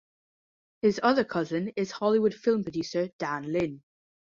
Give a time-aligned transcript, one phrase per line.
[0.81, 3.83] His other cousin is Hollywood film producer Dan Lin.